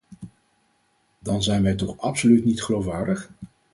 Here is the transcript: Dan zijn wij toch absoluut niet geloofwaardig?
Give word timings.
Dan 1.19 1.43
zijn 1.43 1.63
wij 1.63 1.75
toch 1.75 1.97
absoluut 1.97 2.45
niet 2.45 2.63
geloofwaardig? 2.63 3.31